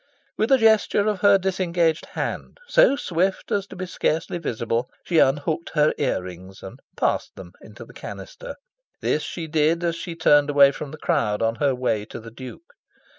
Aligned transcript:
With 0.35 0.51
a 0.51 0.57
gesture 0.57 1.05
of 1.07 1.19
her 1.19 1.37
disengaged 1.37 2.07
hand, 2.17 2.57
so 2.67 2.95
swift 2.95 3.51
as 3.51 3.67
to 3.67 3.75
be 3.75 3.85
scarcely 3.85 4.39
visible, 4.39 4.89
she 5.03 5.19
unhooked 5.19 5.73
her 5.75 5.93
ear 5.99 6.23
rings 6.23 6.63
and 6.63 6.79
"passed" 6.97 7.35
them 7.35 7.53
into 7.61 7.85
the 7.85 7.93
canister. 7.93 8.55
This 9.01 9.21
she 9.21 9.45
did 9.45 9.83
as 9.83 9.95
she 9.95 10.15
turned 10.15 10.49
away 10.49 10.71
from 10.71 10.89
the 10.89 10.97
crowd, 10.97 11.43
on 11.43 11.53
her 11.57 11.75
way 11.75 12.05
to 12.05 12.19
the 12.19 12.31
Duke. 12.31 12.73